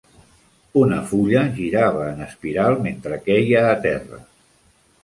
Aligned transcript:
Una 0.79 0.97
fulla 1.11 1.43
girava 1.59 2.09
en 2.15 2.27
espiral 2.29 2.81
mentre 2.89 3.21
queia 3.31 3.65
a 3.77 3.79
terra. 3.87 4.25